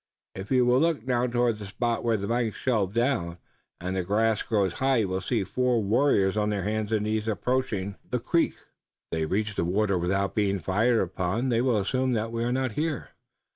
[0.33, 3.37] If you will look now toward the spot where the banks shelve down,
[3.79, 7.27] and the grass grows high you will see four warriors on their hands and knees
[7.27, 8.53] approaching the creek.
[8.55, 8.65] If
[9.11, 12.71] they reach the water without being fired upon they will assume that we are not
[12.71, 13.09] here.